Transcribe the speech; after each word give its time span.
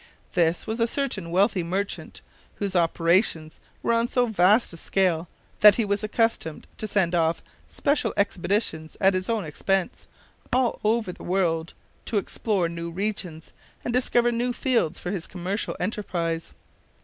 This 0.33 0.65
was 0.65 0.79
a 0.79 0.87
certain 0.87 1.29
wealthy 1.29 1.61
merchant, 1.61 2.21
whose 2.55 2.75
operations 2.75 3.59
were 3.83 3.93
on 3.93 4.07
so 4.07 4.25
vast 4.25 4.73
a 4.73 4.77
scale 4.77 5.27
that 5.59 5.75
he 5.75 5.85
was 5.85 6.03
accustomed 6.03 6.65
to 6.77 6.87
send 6.87 7.13
off 7.13 7.43
special 7.69 8.11
expeditions 8.17 8.97
at 8.99 9.13
his 9.13 9.29
own 9.29 9.45
expense, 9.45 10.07
all 10.51 10.79
over 10.83 11.11
the 11.11 11.23
world, 11.23 11.75
to 12.05 12.17
explore 12.17 12.67
new 12.67 12.89
regions 12.89 13.53
and 13.85 13.93
discover 13.93 14.31
new 14.31 14.53
fields 14.53 14.99
for 14.99 15.11
his 15.11 15.27
commercial 15.27 15.77
enterprise. 15.79 16.51